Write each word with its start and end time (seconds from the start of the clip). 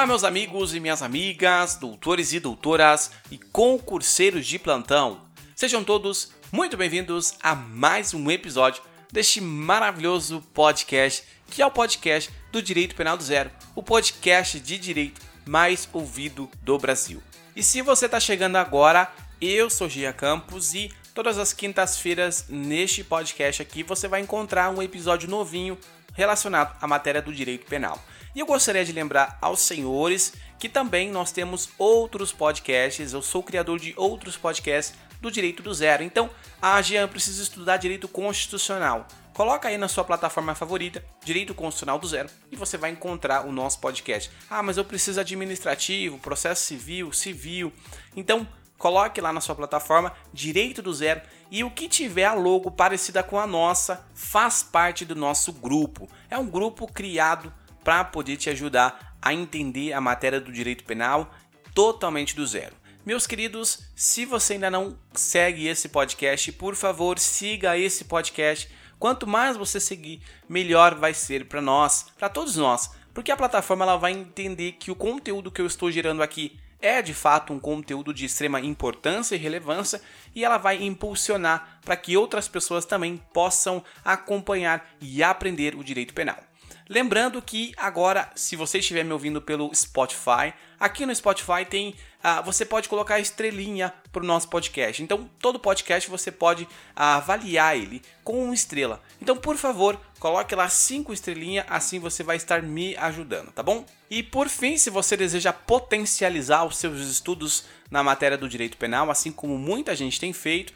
Olá, 0.00 0.06
meus 0.06 0.24
amigos 0.24 0.74
e 0.74 0.80
minhas 0.80 1.02
amigas, 1.02 1.76
doutores 1.76 2.32
e 2.32 2.40
doutoras 2.40 3.10
e 3.30 3.36
concurseiros 3.36 4.46
de 4.46 4.58
plantão. 4.58 5.20
Sejam 5.54 5.84
todos 5.84 6.32
muito 6.50 6.74
bem-vindos 6.74 7.34
a 7.42 7.54
mais 7.54 8.14
um 8.14 8.30
episódio 8.30 8.82
deste 9.12 9.42
maravilhoso 9.42 10.42
podcast, 10.54 11.22
que 11.50 11.60
é 11.60 11.66
o 11.66 11.70
podcast 11.70 12.32
do 12.50 12.62
Direito 12.62 12.94
Penal 12.94 13.18
do 13.18 13.22
Zero, 13.22 13.50
o 13.74 13.82
podcast 13.82 14.58
de 14.58 14.78
direito 14.78 15.20
mais 15.44 15.86
ouvido 15.92 16.50
do 16.62 16.78
Brasil. 16.78 17.22
E 17.54 17.62
se 17.62 17.82
você 17.82 18.06
está 18.06 18.18
chegando 18.18 18.56
agora, 18.56 19.12
eu 19.38 19.68
sou 19.68 19.86
Gia 19.86 20.14
Campos 20.14 20.72
e 20.72 20.90
todas 21.14 21.36
as 21.36 21.52
quintas-feiras 21.52 22.46
neste 22.48 23.04
podcast 23.04 23.60
aqui 23.60 23.82
você 23.82 24.08
vai 24.08 24.22
encontrar 24.22 24.70
um 24.70 24.82
episódio 24.82 25.28
novinho 25.28 25.76
relacionado 26.14 26.74
à 26.80 26.86
matéria 26.86 27.20
do 27.20 27.34
direito 27.34 27.66
penal. 27.66 28.02
E 28.34 28.40
eu 28.40 28.46
gostaria 28.46 28.84
de 28.84 28.92
lembrar 28.92 29.38
aos 29.40 29.60
senhores 29.60 30.32
que 30.58 30.68
também 30.68 31.10
nós 31.10 31.32
temos 31.32 31.70
outros 31.78 32.32
podcasts, 32.32 33.12
eu 33.12 33.22
sou 33.22 33.42
criador 33.42 33.78
de 33.78 33.94
outros 33.96 34.36
podcasts 34.36 34.96
do 35.20 35.30
direito 35.30 35.62
do 35.62 35.72
zero. 35.72 36.02
Então, 36.02 36.30
ah, 36.60 36.80
Jean, 36.80 37.08
preciso 37.08 37.42
estudar 37.42 37.76
direito 37.76 38.06
constitucional. 38.08 39.06
Coloca 39.32 39.68
aí 39.68 39.78
na 39.78 39.88
sua 39.88 40.04
plataforma 40.04 40.54
favorita, 40.54 41.02
Direito 41.24 41.54
Constitucional 41.54 41.98
do 41.98 42.06
Zero, 42.06 42.28
e 42.50 42.56
você 42.56 42.76
vai 42.76 42.90
encontrar 42.90 43.46
o 43.46 43.52
nosso 43.52 43.80
podcast. 43.80 44.30
Ah, 44.50 44.62
mas 44.62 44.76
eu 44.76 44.84
preciso 44.84 45.20
administrativo, 45.20 46.18
processo 46.18 46.62
civil, 46.62 47.12
civil. 47.12 47.72
Então, 48.14 48.46
coloque 48.76 49.20
lá 49.20 49.32
na 49.32 49.40
sua 49.40 49.54
plataforma 49.54 50.12
Direito 50.32 50.82
do 50.82 50.92
Zero 50.92 51.22
e 51.50 51.64
o 51.64 51.70
que 51.70 51.88
tiver 51.88 52.26
a 52.26 52.34
logo 52.34 52.70
parecida 52.70 53.22
com 53.22 53.38
a 53.38 53.46
nossa 53.46 54.06
faz 54.14 54.62
parte 54.62 55.04
do 55.04 55.16
nosso 55.16 55.52
grupo. 55.52 56.08
É 56.28 56.36
um 56.36 56.46
grupo 56.46 56.86
criado 56.86 57.52
para 57.84 58.04
poder 58.04 58.36
te 58.36 58.50
ajudar 58.50 59.16
a 59.20 59.34
entender 59.34 59.92
a 59.92 60.00
matéria 60.00 60.40
do 60.40 60.52
direito 60.52 60.84
penal 60.84 61.32
totalmente 61.74 62.34
do 62.34 62.46
zero. 62.46 62.74
Meus 63.04 63.26
queridos, 63.26 63.84
se 63.94 64.24
você 64.24 64.54
ainda 64.54 64.70
não 64.70 64.96
segue 65.14 65.66
esse 65.66 65.88
podcast, 65.88 66.52
por 66.52 66.74
favor, 66.74 67.18
siga 67.18 67.76
esse 67.78 68.04
podcast. 68.04 68.70
Quanto 68.98 69.26
mais 69.26 69.56
você 69.56 69.80
seguir, 69.80 70.20
melhor 70.46 70.94
vai 70.94 71.14
ser 71.14 71.46
para 71.46 71.62
nós, 71.62 72.06
para 72.18 72.28
todos 72.28 72.56
nós, 72.56 72.90
porque 73.14 73.32
a 73.32 73.36
plataforma 73.36 73.84
ela 73.84 73.96
vai 73.96 74.12
entender 74.12 74.72
que 74.72 74.90
o 74.90 74.94
conteúdo 74.94 75.50
que 75.50 75.62
eu 75.62 75.66
estou 75.66 75.90
gerando 75.90 76.22
aqui 76.22 76.58
é 76.82 77.00
de 77.02 77.14
fato 77.14 77.52
um 77.52 77.58
conteúdo 77.58 78.12
de 78.12 78.24
extrema 78.24 78.60
importância 78.60 79.34
e 79.34 79.38
relevância 79.38 80.00
e 80.34 80.44
ela 80.44 80.58
vai 80.58 80.82
impulsionar 80.82 81.80
para 81.84 81.96
que 81.96 82.16
outras 82.16 82.48
pessoas 82.48 82.84
também 82.84 83.16
possam 83.32 83.82
acompanhar 84.04 84.94
e 85.00 85.22
aprender 85.22 85.74
o 85.74 85.84
direito 85.84 86.14
penal. 86.14 86.49
Lembrando 86.92 87.40
que 87.40 87.72
agora, 87.76 88.28
se 88.34 88.56
você 88.56 88.80
estiver 88.80 89.04
me 89.04 89.12
ouvindo 89.12 89.40
pelo 89.40 89.72
Spotify, 89.72 90.52
aqui 90.78 91.06
no 91.06 91.14
Spotify 91.14 91.64
tem, 91.64 91.94
uh, 92.18 92.42
você 92.44 92.64
pode 92.64 92.88
colocar 92.88 93.20
estrelinha 93.20 93.94
para 94.10 94.24
o 94.24 94.26
nosso 94.26 94.48
podcast. 94.48 95.00
Então, 95.00 95.30
todo 95.38 95.60
podcast 95.60 96.10
você 96.10 96.32
pode 96.32 96.64
uh, 96.64 96.68
avaliar 96.96 97.76
ele 97.76 98.02
com 98.24 98.42
uma 98.42 98.52
estrela. 98.52 99.00
Então, 99.22 99.36
por 99.36 99.56
favor, 99.56 100.00
coloque 100.18 100.52
lá 100.52 100.68
cinco 100.68 101.12
estrelinhas, 101.12 101.64
assim 101.68 102.00
você 102.00 102.24
vai 102.24 102.36
estar 102.36 102.60
me 102.60 102.96
ajudando, 102.96 103.52
tá 103.52 103.62
bom? 103.62 103.86
E 104.10 104.20
por 104.20 104.48
fim, 104.48 104.76
se 104.76 104.90
você 104.90 105.16
deseja 105.16 105.52
potencializar 105.52 106.64
os 106.64 106.76
seus 106.76 106.98
estudos 107.08 107.66
na 107.88 108.02
matéria 108.02 108.36
do 108.36 108.48
direito 108.48 108.76
penal, 108.76 109.12
assim 109.12 109.30
como 109.30 109.56
muita 109.56 109.94
gente 109.94 110.18
tem 110.18 110.32
feito, 110.32 110.72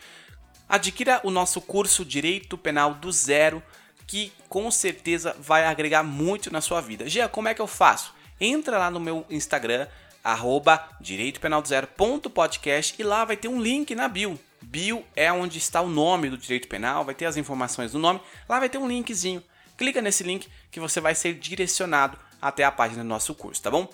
adquira 0.69 1.21
o 1.25 1.31
nosso 1.33 1.61
curso 1.61 2.05
Direito 2.05 2.57
Penal 2.57 2.95
do 2.95 3.11
Zero 3.11 3.61
que 4.07 4.33
com 4.49 4.71
certeza 4.71 5.37
vai 5.39 5.65
agregar 5.65 6.03
muito 6.03 6.53
na 6.53 6.61
sua 6.61 6.81
vida. 6.81 7.09
Gia, 7.09 7.29
como 7.29 7.49
é 7.49 7.55
que 7.55 7.61
eu 7.61 7.67
faço? 7.67 8.15
Entra 8.41 8.79
lá 8.79 8.91
no 8.91 9.01
meu 9.01 9.25
Instagram, 9.31 9.87
arroba 10.23 10.89
direitopenaldo0.podcast 11.01 12.95
e 12.99 13.03
lá 13.03 13.25
vai 13.25 13.37
ter 13.37 13.49
um 13.49 13.61
link 13.61 13.95
na 13.95 14.09
bio. 14.09 14.39
Bio 14.63 15.05
é 15.15 15.31
onde 15.33 15.59
está 15.59 15.81
o 15.81 15.89
nome 15.89 16.31
do 16.31 16.39
direito 16.39 16.69
penal, 16.69 17.05
vai 17.05 17.15
ter 17.15 17.27
as 17.27 17.37
informações 17.37 17.93
do 17.93 17.99
nome, 17.99 18.21
lá 18.49 18.59
vai 18.59 18.69
ter 18.69 18.79
um 18.79 18.89
linkzinho. 18.89 19.43
Clica 19.77 20.01
nesse 20.01 20.23
link 20.23 20.49
que 20.71 20.81
você 20.81 21.01
vai 21.01 21.15
ser 21.15 21.35
direcionado 21.35 22.19
até 22.41 22.65
a 22.65 22.71
página 22.71 23.03
do 23.03 23.09
nosso 23.09 23.35
curso, 23.35 23.63
tá 23.63 23.71
bom? 23.71 23.89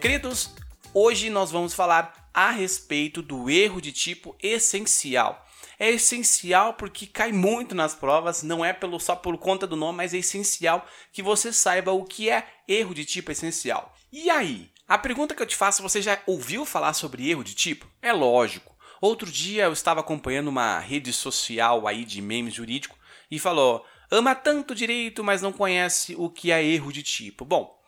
Queridos, 0.00 0.50
hoje 0.92 1.30
nós 1.30 1.50
vamos 1.50 1.74
falar 1.74 2.28
a 2.34 2.50
respeito 2.50 3.22
do 3.22 3.48
erro 3.48 3.80
de 3.80 3.92
tipo 3.92 4.34
essencial 4.42 5.46
é 5.78 5.90
essencial 5.90 6.74
porque 6.74 7.06
cai 7.06 7.32
muito 7.32 7.74
nas 7.74 7.94
provas, 7.94 8.42
não 8.42 8.64
é 8.64 8.72
pelo 8.72 8.98
só 8.98 9.16
por 9.16 9.36
conta 9.38 9.66
do 9.66 9.76
nome, 9.76 9.98
mas 9.98 10.14
é 10.14 10.18
essencial 10.18 10.86
que 11.12 11.22
você 11.22 11.52
saiba 11.52 11.92
o 11.92 12.04
que 12.04 12.30
é 12.30 12.46
erro 12.68 12.94
de 12.94 13.04
tipo 13.04 13.32
essencial. 13.32 13.94
E 14.12 14.30
aí? 14.30 14.70
A 14.86 14.98
pergunta 14.98 15.34
que 15.34 15.42
eu 15.42 15.46
te 15.46 15.56
faço, 15.56 15.82
você 15.82 16.02
já 16.02 16.20
ouviu 16.26 16.66
falar 16.66 16.92
sobre 16.92 17.30
erro 17.30 17.42
de 17.42 17.54
tipo? 17.54 17.86
É 18.02 18.12
lógico. 18.12 18.76
Outro 19.00 19.30
dia 19.30 19.64
eu 19.64 19.72
estava 19.72 20.00
acompanhando 20.00 20.48
uma 20.48 20.78
rede 20.78 21.12
social 21.12 21.86
aí 21.86 22.04
de 22.04 22.20
memes 22.20 22.54
jurídico 22.54 22.96
e 23.30 23.38
falou: 23.38 23.84
"Ama 24.10 24.34
tanto 24.34 24.74
direito, 24.74 25.24
mas 25.24 25.42
não 25.42 25.52
conhece 25.52 26.14
o 26.16 26.28
que 26.28 26.52
é 26.52 26.62
erro 26.62 26.92
de 26.92 27.02
tipo". 27.02 27.44
Bom, 27.44 27.82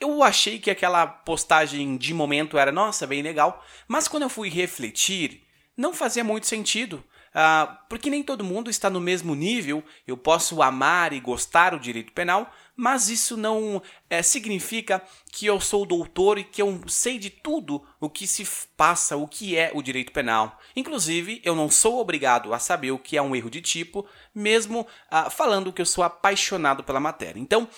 eu 0.00 0.22
achei 0.22 0.58
que 0.58 0.70
aquela 0.70 1.06
postagem 1.06 1.96
de 1.96 2.14
momento 2.14 2.56
era, 2.56 2.72
nossa, 2.72 3.06
bem 3.06 3.22
legal, 3.22 3.64
mas 3.86 4.08
quando 4.08 4.22
eu 4.22 4.30
fui 4.30 4.48
refletir, 4.48 5.45
não 5.76 5.92
fazia 5.92 6.24
muito 6.24 6.46
sentido. 6.46 7.04
Uh, 7.36 7.76
porque 7.90 8.08
nem 8.08 8.22
todo 8.22 8.42
mundo 8.42 8.70
está 8.70 8.88
no 8.88 8.98
mesmo 8.98 9.34
nível. 9.34 9.84
Eu 10.06 10.16
posso 10.16 10.62
amar 10.62 11.12
e 11.12 11.20
gostar 11.20 11.74
o 11.74 11.78
direito 11.78 12.12
penal, 12.12 12.50
mas 12.74 13.10
isso 13.10 13.36
não 13.36 13.82
é, 14.08 14.22
significa 14.22 15.02
que 15.30 15.44
eu 15.44 15.60
sou 15.60 15.84
doutor 15.84 16.38
e 16.38 16.44
que 16.44 16.62
eu 16.62 16.80
sei 16.88 17.18
de 17.18 17.28
tudo 17.28 17.86
o 18.00 18.08
que 18.08 18.26
se 18.26 18.48
passa, 18.74 19.18
o 19.18 19.28
que 19.28 19.54
é 19.54 19.70
o 19.74 19.82
direito 19.82 20.12
penal. 20.12 20.58
Inclusive, 20.74 21.42
eu 21.44 21.54
não 21.54 21.70
sou 21.70 22.00
obrigado 22.00 22.54
a 22.54 22.58
saber 22.58 22.90
o 22.92 22.98
que 22.98 23.18
é 23.18 23.22
um 23.22 23.36
erro 23.36 23.50
de 23.50 23.60
tipo, 23.60 24.06
mesmo 24.34 24.86
uh, 25.12 25.30
falando 25.30 25.72
que 25.74 25.82
eu 25.82 25.86
sou 25.86 26.02
apaixonado 26.02 26.82
pela 26.84 27.00
matéria. 27.00 27.38
Então, 27.38 27.68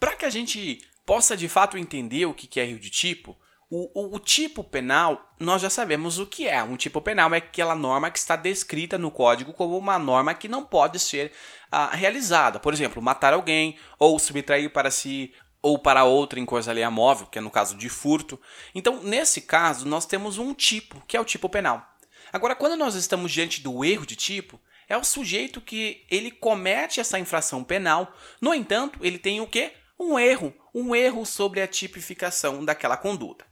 para 0.00 0.16
que 0.16 0.24
a 0.24 0.30
gente 0.30 0.80
possa 1.06 1.36
de 1.36 1.48
fato 1.48 1.78
entender 1.78 2.26
o 2.26 2.34
que 2.34 2.58
é 2.58 2.68
erro 2.68 2.80
de 2.80 2.90
tipo, 2.90 3.38
o, 3.70 3.90
o, 3.94 4.16
o, 4.16 4.18
tipo 4.18 4.64
penal, 4.64 5.34
nós 5.38 5.60
já 5.60 5.68
sabemos 5.68 6.18
o 6.18 6.26
que 6.26 6.48
é. 6.48 6.62
Um 6.62 6.76
tipo 6.76 7.02
penal 7.02 7.34
é 7.34 7.38
aquela 7.38 7.74
norma 7.74 8.10
que 8.10 8.18
está 8.18 8.34
descrita 8.34 8.96
no 8.96 9.10
código 9.10 9.52
como 9.52 9.76
uma 9.76 9.98
norma 9.98 10.32
que 10.32 10.48
não 10.48 10.64
pode 10.64 10.98
ser 10.98 11.32
ah, 11.70 11.90
realizada. 11.94 12.58
Por 12.58 12.72
exemplo, 12.72 13.02
matar 13.02 13.34
alguém, 13.34 13.76
ou 13.98 14.18
subtrair 14.18 14.70
para 14.70 14.90
si 14.90 15.34
ou 15.60 15.78
para 15.78 16.04
outra 16.04 16.40
em 16.40 16.46
coisa 16.46 16.70
alheia 16.70 16.90
móvel, 16.90 17.26
que 17.26 17.38
é 17.38 17.42
no 17.42 17.50
caso 17.50 17.76
de 17.76 17.88
furto. 17.88 18.40
Então, 18.74 19.02
nesse 19.02 19.42
caso, 19.42 19.86
nós 19.86 20.06
temos 20.06 20.38
um 20.38 20.54
tipo, 20.54 21.02
que 21.06 21.16
é 21.16 21.20
o 21.20 21.24
tipo 21.24 21.48
penal. 21.48 21.86
Agora, 22.32 22.54
quando 22.54 22.76
nós 22.76 22.94
estamos 22.94 23.32
diante 23.32 23.60
do 23.60 23.84
erro 23.84 24.06
de 24.06 24.16
tipo, 24.16 24.58
é 24.88 24.96
o 24.96 25.04
sujeito 25.04 25.60
que 25.60 26.06
ele 26.10 26.30
comete 26.30 27.00
essa 27.00 27.18
infração 27.18 27.62
penal, 27.62 28.14
no 28.40 28.54
entanto, 28.54 28.98
ele 29.02 29.18
tem 29.18 29.40
o 29.40 29.46
quê? 29.46 29.72
Um 29.98 30.18
erro, 30.18 30.54
um 30.74 30.94
erro 30.94 31.26
sobre 31.26 31.60
a 31.60 31.66
tipificação 31.66 32.64
daquela 32.64 32.96
conduta. 32.96 33.44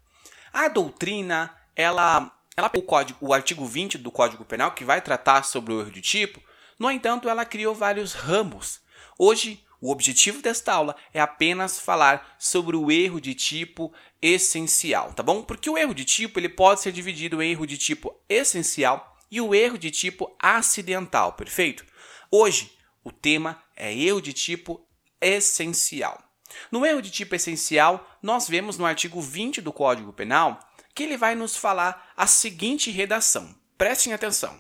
A 0.56 0.68
doutrina, 0.68 1.54
ela, 1.76 2.34
ela 2.56 2.70
o, 2.74 2.80
código, 2.80 3.18
o 3.20 3.34
artigo 3.34 3.66
20 3.66 3.98
do 3.98 4.10
Código 4.10 4.42
Penal, 4.42 4.72
que 4.72 4.86
vai 4.86 5.02
tratar 5.02 5.42
sobre 5.42 5.70
o 5.70 5.80
erro 5.82 5.90
de 5.90 6.00
tipo, 6.00 6.40
no 6.78 6.90
entanto, 6.90 7.28
ela 7.28 7.44
criou 7.44 7.74
vários 7.74 8.14
ramos. 8.14 8.80
Hoje, 9.18 9.62
o 9.82 9.90
objetivo 9.90 10.40
desta 10.40 10.72
aula 10.72 10.96
é 11.12 11.20
apenas 11.20 11.78
falar 11.78 12.34
sobre 12.38 12.74
o 12.74 12.90
erro 12.90 13.20
de 13.20 13.34
tipo 13.34 13.92
essencial, 14.22 15.12
tá 15.12 15.22
bom? 15.22 15.42
Porque 15.42 15.68
o 15.68 15.76
erro 15.76 15.92
de 15.94 16.06
tipo 16.06 16.40
ele 16.40 16.48
pode 16.48 16.80
ser 16.80 16.90
dividido 16.90 17.42
em 17.42 17.50
erro 17.50 17.66
de 17.66 17.76
tipo 17.76 18.18
essencial 18.26 19.14
e 19.30 19.42
o 19.42 19.54
erro 19.54 19.76
de 19.76 19.90
tipo 19.90 20.34
acidental, 20.38 21.34
perfeito? 21.34 21.84
Hoje, 22.30 22.72
o 23.04 23.12
tema 23.12 23.62
é 23.76 23.94
erro 23.94 24.22
de 24.22 24.32
tipo 24.32 24.82
essencial. 25.20 26.25
No 26.70 26.84
erro 26.84 27.02
de 27.02 27.10
tipo 27.10 27.34
essencial, 27.34 28.18
nós 28.22 28.48
vemos 28.48 28.78
no 28.78 28.86
artigo 28.86 29.20
20 29.20 29.60
do 29.60 29.72
Código 29.72 30.12
Penal 30.12 30.60
que 30.94 31.02
ele 31.02 31.16
vai 31.16 31.34
nos 31.34 31.56
falar 31.56 32.12
a 32.16 32.26
seguinte 32.26 32.90
redação. 32.90 33.54
Prestem 33.76 34.14
atenção. 34.14 34.58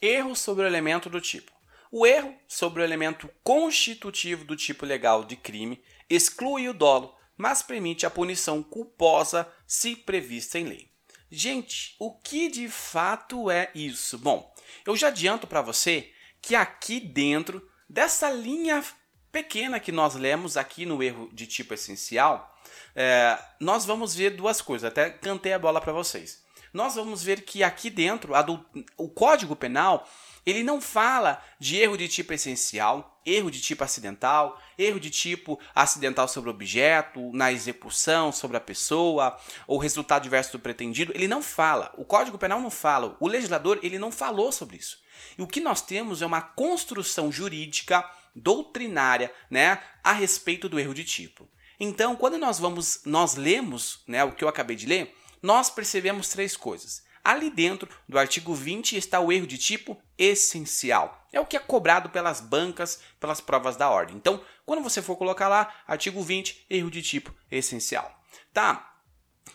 Erro 0.00 0.36
sobre 0.36 0.64
o 0.64 0.66
elemento 0.66 1.08
do 1.08 1.20
tipo. 1.20 1.50
O 1.90 2.06
erro 2.06 2.34
sobre 2.46 2.82
o 2.82 2.84
elemento 2.84 3.30
constitutivo 3.42 4.44
do 4.44 4.54
tipo 4.54 4.84
legal 4.84 5.24
de 5.24 5.36
crime 5.36 5.82
exclui 6.08 6.68
o 6.68 6.74
dolo, 6.74 7.16
mas 7.36 7.62
permite 7.62 8.04
a 8.04 8.10
punição 8.10 8.62
culposa 8.62 9.50
se 9.66 9.96
prevista 9.96 10.58
em 10.58 10.64
lei. 10.64 10.90
Gente, 11.30 11.94
o 11.98 12.12
que 12.12 12.48
de 12.48 12.68
fato 12.68 13.50
é 13.50 13.70
isso? 13.74 14.18
Bom, 14.18 14.54
eu 14.86 14.96
já 14.96 15.08
adianto 15.08 15.46
para 15.46 15.62
você 15.62 16.12
que 16.40 16.54
aqui 16.54 17.00
dentro 17.00 17.66
dessa 17.88 18.30
linha 18.30 18.84
pequena 19.30 19.80
que 19.80 19.92
nós 19.92 20.14
lemos 20.14 20.56
aqui 20.56 20.86
no 20.86 21.02
erro 21.02 21.28
de 21.32 21.46
tipo 21.46 21.74
essencial, 21.74 22.54
é, 22.94 23.38
nós 23.60 23.84
vamos 23.84 24.14
ver 24.14 24.30
duas 24.30 24.60
coisas. 24.60 24.88
Até 24.88 25.10
cantei 25.10 25.52
a 25.52 25.58
bola 25.58 25.80
para 25.80 25.92
vocês. 25.92 26.42
Nós 26.72 26.94
vamos 26.94 27.22
ver 27.22 27.42
que 27.42 27.62
aqui 27.62 27.88
dentro 27.88 28.32
do, 28.42 28.64
o 28.96 29.08
Código 29.08 29.56
Penal 29.56 30.06
ele 30.44 30.62
não 30.62 30.80
fala 30.80 31.42
de 31.60 31.76
erro 31.76 31.96
de 31.96 32.08
tipo 32.08 32.32
essencial, 32.32 33.20
erro 33.24 33.50
de 33.50 33.60
tipo 33.60 33.84
acidental, 33.84 34.58
erro 34.78 34.98
de 34.98 35.10
tipo 35.10 35.60
acidental 35.74 36.26
sobre 36.26 36.48
o 36.48 36.54
objeto, 36.54 37.30
na 37.34 37.52
execução, 37.52 38.32
sobre 38.32 38.56
a 38.56 38.60
pessoa, 38.60 39.38
ou 39.66 39.78
resultado 39.78 40.22
diverso 40.22 40.52
do 40.52 40.58
pretendido. 40.58 41.12
Ele 41.14 41.28
não 41.28 41.42
fala. 41.42 41.92
O 41.98 42.04
Código 42.04 42.38
Penal 42.38 42.62
não 42.62 42.70
fala. 42.70 43.14
O 43.20 43.28
legislador 43.28 43.78
ele 43.82 43.98
não 43.98 44.10
falou 44.10 44.50
sobre 44.50 44.78
isso. 44.78 44.98
E 45.36 45.42
o 45.42 45.46
que 45.46 45.60
nós 45.60 45.82
temos 45.82 46.22
é 46.22 46.26
uma 46.26 46.40
construção 46.40 47.30
jurídica 47.30 48.02
doutrinária, 48.38 49.32
né, 49.50 49.82
a 50.02 50.12
respeito 50.12 50.68
do 50.68 50.78
erro 50.78 50.94
de 50.94 51.04
tipo. 51.04 51.48
Então, 51.80 52.16
quando 52.16 52.38
nós 52.38 52.58
vamos, 52.58 53.02
nós 53.04 53.34
lemos, 53.36 54.02
né, 54.06 54.24
o 54.24 54.32
que 54.32 54.42
eu 54.42 54.48
acabei 54.48 54.76
de 54.76 54.86
ler, 54.86 55.14
nós 55.42 55.70
percebemos 55.70 56.28
três 56.28 56.56
coisas. 56.56 57.06
Ali 57.22 57.50
dentro 57.50 57.88
do 58.08 58.18
artigo 58.18 58.54
20 58.54 58.96
está 58.96 59.20
o 59.20 59.30
erro 59.30 59.46
de 59.46 59.58
tipo 59.58 60.00
essencial. 60.16 61.26
É 61.32 61.38
o 61.38 61.46
que 61.46 61.56
é 61.56 61.60
cobrado 61.60 62.08
pelas 62.08 62.40
bancas, 62.40 63.00
pelas 63.20 63.40
provas 63.40 63.76
da 63.76 63.90
ordem. 63.90 64.16
Então, 64.16 64.42
quando 64.64 64.82
você 64.82 65.02
for 65.02 65.16
colocar 65.16 65.46
lá, 65.46 65.72
artigo 65.86 66.22
20, 66.22 66.66
erro 66.70 66.90
de 66.90 67.02
tipo 67.02 67.34
essencial. 67.50 68.18
Tá? 68.52 68.94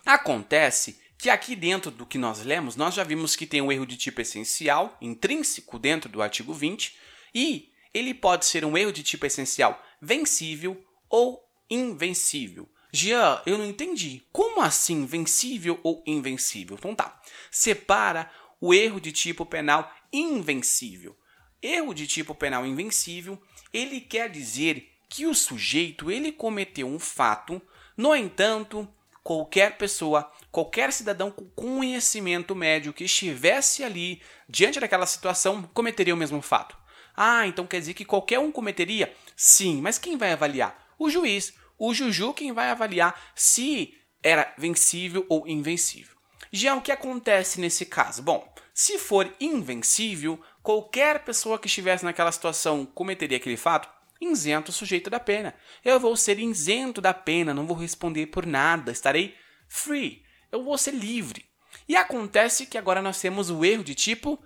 Acontece 0.05 1.01
que 1.17 1.29
aqui 1.29 1.55
dentro 1.55 1.89
do 1.89 2.05
que 2.05 2.17
nós 2.17 2.43
lemos, 2.43 2.75
nós 2.75 2.93
já 2.93 3.03
vimos 3.03 3.35
que 3.35 3.47
tem 3.47 3.61
um 3.61 3.71
erro 3.71 3.85
de 3.85 3.97
tipo 3.97 4.21
essencial, 4.21 4.97
intrínseco 5.01 5.79
dentro 5.79 6.09
do 6.09 6.21
artigo 6.21 6.53
20, 6.53 6.95
e 7.33 7.72
ele 7.93 8.13
pode 8.13 8.45
ser 8.45 8.65
um 8.65 8.77
erro 8.77 8.91
de 8.91 9.03
tipo 9.03 9.25
essencial 9.25 9.81
vencível 10.01 10.83
ou 11.09 11.43
invencível. 11.69 12.69
Jean, 12.91 13.41
eu 13.45 13.57
não 13.57 13.65
entendi. 13.65 14.21
Como 14.31 14.61
assim 14.61 15.05
vencível 15.05 15.79
ou 15.81 16.03
invencível? 16.05 16.77
Então 16.77 16.93
tá. 16.93 17.21
Separa 17.49 18.29
o 18.61 18.73
erro 18.73 19.01
de 19.01 19.11
tipo 19.11 19.45
penal 19.45 19.91
invencível. 20.11 21.17
Erro 21.61 21.93
de 21.93 22.05
tipo 22.05 22.35
penal 22.35 22.65
invencível, 22.65 23.41
ele 23.73 24.01
quer 24.01 24.29
dizer 24.29 24.89
que 25.09 25.25
o 25.25 25.33
sujeito 25.33 26.11
ele 26.11 26.31
cometeu 26.31 26.87
um 26.87 26.99
fato, 26.99 27.61
no 27.95 28.15
entanto, 28.15 28.87
qualquer 29.23 29.77
pessoa, 29.77 30.29
qualquer 30.51 30.91
cidadão 30.91 31.31
com 31.31 31.45
conhecimento 31.49 32.55
médio 32.55 32.93
que 32.93 33.05
estivesse 33.05 33.83
ali 33.83 34.21
diante 34.47 34.79
daquela 34.79 35.05
situação 35.05 35.63
cometeria 35.73 36.13
o 36.13 36.17
mesmo 36.17 36.41
fato. 36.41 36.77
Ah, 37.15 37.45
então 37.47 37.67
quer 37.67 37.79
dizer 37.79 37.93
que 37.93 38.05
qualquer 38.05 38.39
um 38.39 38.51
cometeria? 38.51 39.13
Sim, 39.35 39.81
mas 39.81 39.97
quem 39.97 40.17
vai 40.17 40.31
avaliar? 40.31 40.87
O 40.97 41.09
juiz. 41.09 41.53
O 41.77 41.93
Juju 41.93 42.33
quem 42.33 42.51
vai 42.51 42.69
avaliar 42.69 43.19
se 43.35 43.93
era 44.21 44.53
vencível 44.57 45.25
ou 45.27 45.47
invencível. 45.47 46.15
Já 46.51 46.75
o 46.75 46.81
que 46.81 46.91
acontece 46.91 47.59
nesse 47.59 47.85
caso? 47.85 48.21
Bom, 48.21 48.53
se 48.73 48.97
for 48.97 49.31
invencível, 49.39 50.39
qualquer 50.61 51.23
pessoa 51.23 51.59
que 51.59 51.67
estivesse 51.67 52.05
naquela 52.05 52.31
situação 52.31 52.85
cometeria 52.85 53.37
aquele 53.37 53.57
fato, 53.57 53.89
isento 54.21 54.69
o 54.69 54.73
sujeito 54.73 55.09
da 55.09 55.19
pena. 55.19 55.53
Eu 55.83 55.99
vou 55.99 56.15
ser 56.15 56.39
isento 56.39 57.01
da 57.01 57.13
pena, 57.13 57.53
não 57.53 57.67
vou 57.67 57.75
responder 57.75 58.27
por 58.27 58.45
nada, 58.45 58.91
estarei 58.91 59.35
free. 59.67 60.23
Eu 60.51 60.63
vou 60.63 60.77
ser 60.77 60.93
livre. 60.93 61.45
E 61.87 61.95
acontece 61.95 62.65
que 62.65 62.77
agora 62.77 63.01
nós 63.01 63.19
temos 63.19 63.49
o 63.49 63.65
erro 63.65 63.83
de 63.83 63.95
tipo 63.95 64.41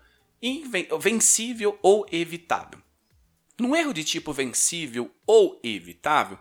vencível 0.99 1.77
ou 1.81 2.05
evitável. 2.11 2.79
No 3.59 3.75
erro 3.75 3.93
de 3.93 4.03
tipo 4.03 4.31
vencível 4.31 5.11
ou 5.25 5.59
evitável, 5.63 6.37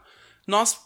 nós 0.47 0.79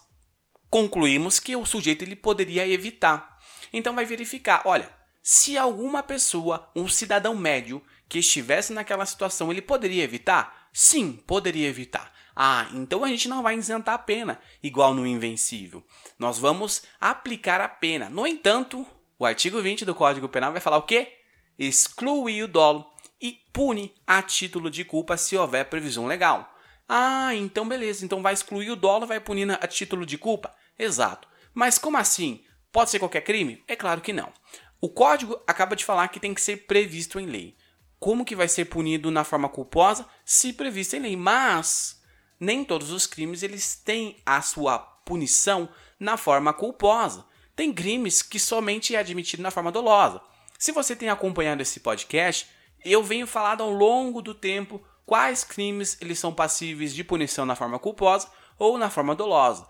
concluímos 0.69 1.39
que 1.39 1.55
o 1.55 1.65
sujeito 1.65 2.03
ele 2.03 2.15
poderia 2.15 2.65
evitar. 2.67 3.37
Então 3.73 3.93
vai 3.93 4.05
verificar, 4.05 4.61
olha, 4.65 4.89
se 5.21 5.57
alguma 5.57 6.01
pessoa, 6.01 6.69
um 6.75 6.87
cidadão 6.87 7.35
médio 7.35 7.83
que 8.07 8.19
estivesse 8.19 8.73
naquela 8.73 9.05
situação, 9.05 9.51
ele 9.51 9.61
poderia 9.61 10.03
evitar? 10.03 10.69
Sim, 10.73 11.13
poderia 11.27 11.67
evitar. 11.67 12.11
Ah, 12.35 12.67
então 12.73 13.03
a 13.03 13.09
gente 13.09 13.27
não 13.27 13.43
vai 13.43 13.55
isentar 13.55 13.95
a 13.95 13.99
pena, 13.99 14.39
igual 14.63 14.93
no 14.93 15.05
invencível. 15.05 15.83
Nós 16.17 16.39
vamos 16.39 16.83
aplicar 16.99 17.61
a 17.61 17.67
pena. 17.67 18.09
No 18.09 18.25
entanto, 18.25 18.87
o 19.19 19.25
artigo 19.25 19.61
20 19.61 19.85
do 19.85 19.93
Código 19.93 20.29
Penal 20.29 20.51
vai 20.51 20.61
falar 20.61 20.77
o 20.77 20.83
quê? 20.83 21.19
Excluir 21.59 22.43
o 22.43 22.47
dolo 22.47 22.90
e 23.21 23.39
pune 23.53 23.93
a 24.07 24.21
título 24.21 24.69
de 24.69 24.83
culpa 24.83 25.15
se 25.15 25.37
houver 25.37 25.69
previsão 25.69 26.07
legal. 26.07 26.57
Ah, 26.89 27.33
então 27.35 27.67
beleza, 27.67 28.03
então 28.03 28.21
vai 28.21 28.33
excluir 28.33 28.71
o 28.71 28.75
dolo, 28.75 29.05
vai 29.05 29.19
punir 29.19 29.49
a 29.51 29.67
título 29.67 30.05
de 30.05 30.17
culpa? 30.17 30.53
Exato. 30.77 31.27
Mas 31.53 31.77
como 31.77 31.97
assim? 31.97 32.43
Pode 32.71 32.89
ser 32.89 32.99
qualquer 32.99 33.21
crime? 33.21 33.63
É 33.67 33.75
claro 33.75 34.01
que 34.01 34.11
não. 34.11 34.31
O 34.79 34.89
código 34.89 35.39
acaba 35.45 35.75
de 35.75 35.85
falar 35.85 36.07
que 36.07 36.19
tem 36.19 36.33
que 36.33 36.41
ser 36.41 36.65
previsto 36.65 37.19
em 37.19 37.25
lei. 37.25 37.55
Como 37.99 38.25
que 38.25 38.35
vai 38.35 38.47
ser 38.47 38.65
punido 38.65 39.11
na 39.11 39.23
forma 39.23 39.47
culposa? 39.47 40.07
Se 40.25 40.51
previsto 40.53 40.95
em 40.95 41.01
lei. 41.01 41.15
Mas 41.15 42.01
nem 42.39 42.65
todos 42.65 42.89
os 42.89 43.05
crimes 43.05 43.43
eles 43.43 43.75
têm 43.75 44.17
a 44.25 44.41
sua 44.41 44.79
punição 44.79 45.69
na 45.99 46.17
forma 46.17 46.51
culposa. 46.51 47.25
Tem 47.55 47.71
crimes 47.71 48.23
que 48.23 48.39
somente 48.39 48.95
é 48.95 48.99
admitido 48.99 49.43
na 49.43 49.51
forma 49.51 49.71
dolosa. 49.71 50.19
Se 50.57 50.71
você 50.71 50.95
tem 50.95 51.09
acompanhado 51.09 51.61
esse 51.61 51.79
podcast, 51.79 52.49
eu 52.83 53.03
venho 53.03 53.27
falando 53.27 53.63
ao 53.63 53.71
longo 53.71 54.21
do 54.21 54.33
tempo 54.33 54.81
quais 55.05 55.43
crimes 55.43 55.97
eles 56.01 56.19
são 56.19 56.33
passíveis 56.33 56.93
de 56.93 57.03
punição 57.03 57.45
na 57.45 57.55
forma 57.55 57.77
culposa 57.79 58.29
ou 58.57 58.77
na 58.77 58.89
forma 58.89 59.15
dolosa. 59.15 59.67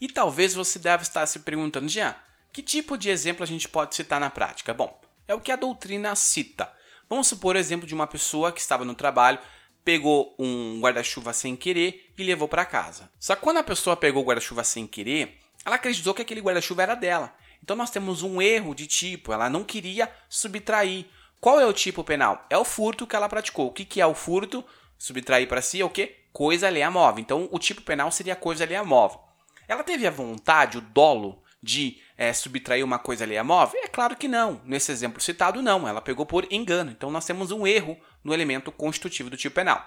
E 0.00 0.08
talvez 0.08 0.54
você 0.54 0.78
deve 0.78 1.02
estar 1.02 1.26
se 1.26 1.40
perguntando, 1.40 1.88
Jean, 1.88 2.14
que 2.52 2.62
tipo 2.62 2.96
de 2.96 3.10
exemplo 3.10 3.42
a 3.42 3.46
gente 3.46 3.68
pode 3.68 3.94
citar 3.94 4.20
na 4.20 4.30
prática? 4.30 4.72
Bom, 4.72 4.98
é 5.26 5.34
o 5.34 5.40
que 5.40 5.52
a 5.52 5.56
doutrina 5.56 6.14
cita. 6.14 6.72
Vamos 7.08 7.26
supor 7.26 7.56
o 7.56 7.58
exemplo 7.58 7.86
de 7.86 7.94
uma 7.94 8.06
pessoa 8.06 8.52
que 8.52 8.60
estava 8.60 8.84
no 8.84 8.94
trabalho, 8.94 9.38
pegou 9.84 10.34
um 10.38 10.80
guarda-chuva 10.80 11.32
sem 11.32 11.56
querer 11.56 12.12
e 12.16 12.22
levou 12.22 12.46
para 12.46 12.64
casa. 12.64 13.10
Só 13.18 13.34
que 13.34 13.42
quando 13.42 13.58
a 13.58 13.62
pessoa 13.62 13.96
pegou 13.96 14.22
o 14.22 14.26
guarda-chuva 14.26 14.62
sem 14.62 14.86
querer, 14.86 15.38
ela 15.64 15.76
acreditou 15.76 16.14
que 16.14 16.22
aquele 16.22 16.40
guarda-chuva 16.40 16.82
era 16.82 16.94
dela. 16.94 17.34
Então 17.62 17.76
nós 17.76 17.90
temos 17.90 18.22
um 18.22 18.40
erro 18.40 18.74
de 18.74 18.86
tipo, 18.86 19.32
ela 19.32 19.50
não 19.50 19.64
queria 19.64 20.10
subtrair 20.28 21.06
qual 21.40 21.60
é 21.60 21.66
o 21.66 21.72
tipo 21.72 22.02
penal? 22.02 22.44
É 22.50 22.58
o 22.58 22.64
furto 22.64 23.06
que 23.06 23.14
ela 23.14 23.28
praticou. 23.28 23.68
O 23.68 23.72
que, 23.72 23.84
que 23.84 24.00
é 24.00 24.06
o 24.06 24.14
furto? 24.14 24.64
Subtrair 24.98 25.46
para 25.48 25.62
si 25.62 25.80
é 25.80 25.84
o 25.84 25.90
quê? 25.90 26.16
Coisa 26.32 26.66
alheia 26.66 26.90
móvel. 26.90 27.20
Então, 27.20 27.48
o 27.52 27.58
tipo 27.58 27.82
penal 27.82 28.10
seria 28.10 28.34
coisa 28.34 28.64
alheia 28.64 28.82
móvel. 28.82 29.20
Ela 29.68 29.84
teve 29.84 30.06
a 30.06 30.10
vontade, 30.10 30.78
o 30.78 30.80
dolo, 30.80 31.42
de 31.62 32.00
é, 32.16 32.32
subtrair 32.32 32.84
uma 32.84 32.98
coisa 32.98 33.24
alheia 33.24 33.44
móvel? 33.44 33.80
É 33.82 33.88
claro 33.88 34.16
que 34.16 34.26
não. 34.26 34.60
Nesse 34.64 34.90
exemplo 34.90 35.20
citado, 35.20 35.62
não. 35.62 35.86
Ela 35.86 36.00
pegou 36.00 36.26
por 36.26 36.46
engano. 36.50 36.90
Então, 36.90 37.10
nós 37.10 37.24
temos 37.24 37.52
um 37.52 37.66
erro 37.66 37.96
no 38.24 38.34
elemento 38.34 38.72
constitutivo 38.72 39.30
do 39.30 39.36
tipo 39.36 39.54
penal. 39.54 39.84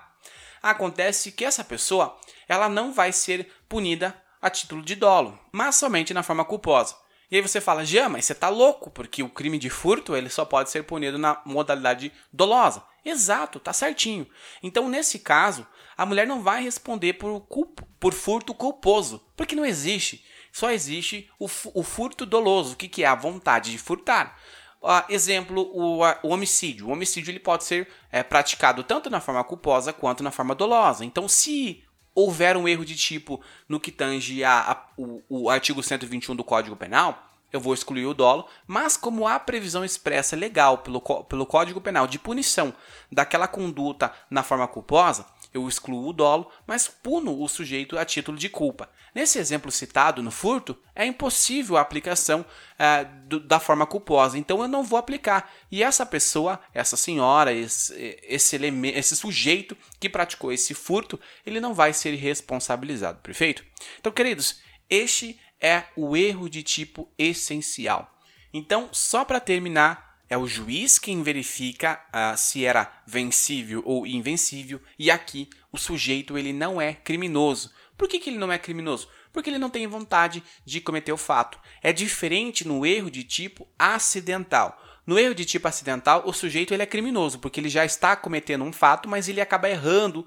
Acontece 0.61 1.31
que 1.31 1.43
essa 1.43 1.63
pessoa 1.63 2.17
ela 2.47 2.69
não 2.69 2.93
vai 2.93 3.11
ser 3.11 3.51
punida 3.67 4.15
a 4.41 4.49
título 4.49 4.81
de 4.81 4.95
dolo, 4.95 5.37
mas 5.51 5.75
somente 5.75 6.13
na 6.13 6.23
forma 6.23 6.45
culposa. 6.45 6.95
E 7.31 7.37
aí 7.37 7.41
você 7.41 7.61
fala, 7.61 7.85
Jean, 7.85 8.09
mas 8.09 8.25
você 8.25 8.35
tá 8.35 8.49
louco, 8.49 8.91
porque 8.91 9.23
o 9.23 9.29
crime 9.29 9.57
de 9.57 9.69
furto 9.69 10.17
ele 10.17 10.29
só 10.29 10.43
pode 10.43 10.69
ser 10.69 10.83
punido 10.83 11.17
na 11.17 11.41
modalidade 11.45 12.11
dolosa. 12.31 12.83
Exato, 13.05 13.57
tá 13.57 13.71
certinho. 13.71 14.27
Então, 14.61 14.89
nesse 14.89 15.17
caso, 15.17 15.65
a 15.95 16.05
mulher 16.05 16.27
não 16.27 16.41
vai 16.41 16.61
responder 16.61 17.13
por, 17.13 17.39
culpo, 17.47 17.87
por 17.97 18.13
furto 18.13 18.53
culposo, 18.53 19.25
porque 19.37 19.55
não 19.55 19.65
existe. 19.65 20.25
Só 20.51 20.71
existe 20.71 21.29
o, 21.39 21.45
o 21.73 21.83
furto 21.83 22.25
doloso, 22.25 22.75
que, 22.75 22.89
que 22.89 23.03
é 23.03 23.07
a 23.07 23.15
vontade 23.15 23.71
de 23.71 23.77
furtar. 23.77 24.37
Uh, 24.81 25.09
exemplo, 25.09 25.61
o, 25.73 26.01
o, 26.01 26.29
homicídio. 26.29 26.87
O 26.87 26.91
homicídio 26.91 27.31
ele 27.31 27.39
pode 27.39 27.63
ser 27.63 27.87
é, 28.11 28.23
praticado 28.23 28.83
tanto 28.83 29.09
na 29.09 29.21
forma 29.21 29.43
culposa 29.43 29.93
quanto 29.93 30.21
na 30.21 30.31
forma 30.31 30.53
dolosa. 30.53 31.05
Então, 31.05 31.29
se 31.29 31.81
houver 32.13 32.57
um 32.57 32.67
erro 32.67 32.85
de 32.85 32.95
tipo 32.95 33.41
no 33.67 33.79
que 33.79 33.91
tange 33.91 34.43
a, 34.43 34.71
a, 34.71 34.85
o, 34.97 35.21
o 35.29 35.49
artigo 35.49 35.81
121 35.81 36.35
do 36.35 36.43
Código 36.43 36.75
Penal, 36.75 37.31
eu 37.51 37.59
vou 37.59 37.73
excluir 37.73 38.05
o 38.05 38.13
dolo, 38.13 38.47
mas 38.65 38.95
como 38.95 39.27
há 39.27 39.39
previsão 39.39 39.83
expressa 39.83 40.35
legal 40.35 40.77
pelo, 40.79 41.01
pelo 41.01 41.45
Código 41.45 41.81
Penal 41.81 42.07
de 42.07 42.17
punição 42.17 42.73
daquela 43.11 43.47
conduta 43.47 44.11
na 44.29 44.41
forma 44.41 44.67
culposa, 44.67 45.25
eu 45.53 45.67
excluo 45.67 46.09
o 46.09 46.13
dolo, 46.13 46.49
mas 46.65 46.87
puno 46.87 47.41
o 47.41 47.47
sujeito 47.47 47.97
a 47.97 48.05
título 48.05 48.37
de 48.37 48.47
culpa. 48.49 48.89
Nesse 49.13 49.37
exemplo 49.37 49.71
citado 49.71 50.23
no 50.23 50.31
furto, 50.31 50.77
é 50.95 51.05
impossível 51.05 51.75
a 51.75 51.81
aplicação 51.81 52.45
é, 52.79 53.03
do, 53.03 53.39
da 53.39 53.59
forma 53.59 53.85
culposa, 53.85 54.37
então 54.37 54.61
eu 54.61 54.67
não 54.67 54.83
vou 54.83 54.97
aplicar. 54.97 55.51
E 55.69 55.83
essa 55.83 56.05
pessoa, 56.05 56.59
essa 56.73 56.95
senhora, 56.95 57.53
esse, 57.53 57.93
esse, 58.23 58.55
elemento, 58.55 58.97
esse 58.97 59.15
sujeito 59.15 59.77
que 59.99 60.09
praticou 60.09 60.53
esse 60.53 60.73
furto, 60.73 61.19
ele 61.45 61.59
não 61.59 61.73
vai 61.73 61.91
ser 61.91 62.15
responsabilizado, 62.15 63.19
perfeito? 63.19 63.65
Então, 63.99 64.11
queridos, 64.11 64.61
este 64.89 65.37
é 65.59 65.83
o 65.95 66.15
erro 66.15 66.49
de 66.49 66.63
tipo 66.63 67.11
essencial. 67.17 68.09
Então, 68.53 68.89
só 68.91 69.23
para 69.23 69.39
terminar, 69.39 70.10
é 70.31 70.37
o 70.37 70.47
juiz 70.47 70.97
quem 70.97 71.21
verifica 71.21 72.01
uh, 72.07 72.37
se 72.37 72.63
era 72.63 72.89
vencível 73.05 73.83
ou 73.85 74.07
invencível, 74.07 74.81
e 74.97 75.11
aqui 75.11 75.49
o 75.73 75.77
sujeito 75.77 76.37
ele 76.37 76.53
não 76.53 76.79
é 76.79 76.93
criminoso. 76.93 77.69
Por 77.97 78.07
que, 78.07 78.17
que 78.17 78.29
ele 78.29 78.37
não 78.37 78.49
é 78.49 78.57
criminoso? 78.57 79.09
Porque 79.33 79.49
ele 79.49 79.57
não 79.57 79.69
tem 79.69 79.85
vontade 79.87 80.41
de 80.65 80.79
cometer 80.79 81.11
o 81.11 81.17
fato. 81.17 81.59
É 81.83 81.91
diferente 81.91 82.65
no 82.65 82.85
erro 82.85 83.11
de 83.11 83.25
tipo 83.25 83.67
acidental. 83.77 84.81
No 85.05 85.19
erro 85.19 85.35
de 85.35 85.43
tipo 85.43 85.67
acidental, 85.67 86.23
o 86.25 86.31
sujeito 86.31 86.73
ele 86.73 86.83
é 86.83 86.85
criminoso, 86.85 87.37
porque 87.37 87.59
ele 87.59 87.69
já 87.69 87.83
está 87.83 88.15
cometendo 88.15 88.63
um 88.63 88.71
fato, 88.71 89.09
mas 89.09 89.27
ele 89.27 89.41
acaba 89.41 89.69
errando 89.69 90.25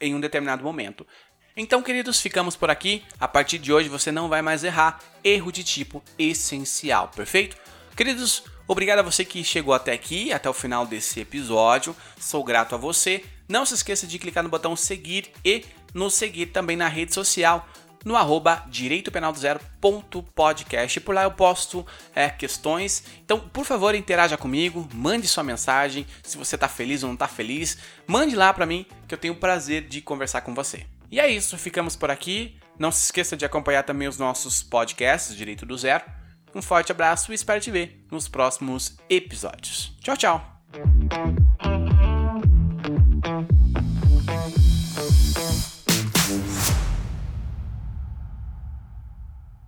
em 0.00 0.16
um 0.16 0.20
determinado 0.20 0.64
momento. 0.64 1.06
Então, 1.56 1.80
queridos, 1.80 2.20
ficamos 2.20 2.56
por 2.56 2.70
aqui. 2.70 3.04
A 3.20 3.28
partir 3.28 3.58
de 3.58 3.72
hoje 3.72 3.88
você 3.88 4.10
não 4.10 4.28
vai 4.28 4.42
mais 4.42 4.64
errar. 4.64 4.98
Erro 5.22 5.52
de 5.52 5.62
tipo 5.62 6.02
essencial, 6.18 7.06
perfeito? 7.14 7.56
Queridos, 7.96 8.42
obrigado 8.66 9.00
a 9.00 9.02
você 9.02 9.24
que 9.24 9.44
chegou 9.44 9.74
até 9.74 9.92
aqui, 9.92 10.32
até 10.32 10.48
o 10.48 10.54
final 10.54 10.86
desse 10.86 11.20
episódio. 11.20 11.94
Sou 12.18 12.44
grato 12.44 12.74
a 12.74 12.78
você. 12.78 13.24
Não 13.48 13.66
se 13.66 13.74
esqueça 13.74 14.06
de 14.06 14.18
clicar 14.18 14.42
no 14.42 14.50
botão 14.50 14.74
seguir 14.74 15.30
e 15.44 15.64
nos 15.92 16.14
seguir 16.14 16.46
também 16.46 16.76
na 16.76 16.88
rede 16.88 17.14
social 17.14 17.68
no 18.04 18.16
arroba 18.16 18.64
direitopenaldozero.podcast. 18.68 21.00
Por 21.00 21.14
lá 21.14 21.22
eu 21.24 21.30
posto 21.30 21.86
é, 22.14 22.28
questões. 22.28 23.02
Então, 23.24 23.40
por 23.40 23.64
favor, 23.64 23.94
interaja 23.94 24.36
comigo, 24.36 24.86
mande 24.92 25.26
sua 25.26 25.42
mensagem. 25.42 26.06
Se 26.22 26.36
você 26.36 26.56
está 26.56 26.68
feliz 26.68 27.02
ou 27.02 27.06
não 27.08 27.14
está 27.14 27.26
feliz, 27.26 27.78
mande 28.06 28.36
lá 28.36 28.52
para 28.52 28.66
mim 28.66 28.84
que 29.08 29.14
eu 29.14 29.18
tenho 29.18 29.32
o 29.34 29.38
prazer 29.38 29.88
de 29.88 30.02
conversar 30.02 30.42
com 30.42 30.54
você. 30.54 30.84
E 31.10 31.18
é 31.18 31.30
isso, 31.30 31.56
ficamos 31.56 31.96
por 31.96 32.10
aqui. 32.10 32.58
Não 32.78 32.92
se 32.92 33.04
esqueça 33.04 33.36
de 33.36 33.44
acompanhar 33.44 33.82
também 33.84 34.08
os 34.08 34.18
nossos 34.18 34.62
podcasts 34.62 35.36
Direito 35.36 35.64
do 35.64 35.78
Zero. 35.78 36.04
Um 36.54 36.62
forte 36.62 36.92
abraço 36.92 37.32
e 37.32 37.34
espero 37.34 37.60
te 37.60 37.70
ver 37.70 38.04
nos 38.10 38.28
próximos 38.28 38.96
episódios. 39.08 39.96
Tchau, 40.00 40.16
tchau! 40.16 41.83